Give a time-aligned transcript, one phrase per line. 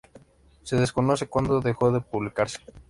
[0.63, 2.57] Se desconoce cuándo dejó de publicarse.